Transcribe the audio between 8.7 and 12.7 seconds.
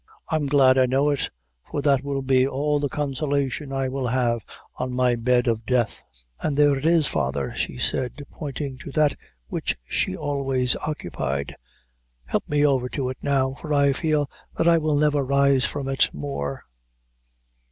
to that which she always occupied; "help me